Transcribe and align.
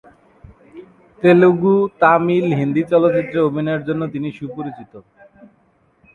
তেলুগু, 1.23 1.75
তামিল, 2.01 2.45
হিন্দী 2.59 2.81
চলচ্চিত্রে 2.91 3.39
অভিনয়ের 3.47 3.83
জন্য 3.87 4.01
তিনি 4.13 4.27
সুপরিচিত। 4.37 4.93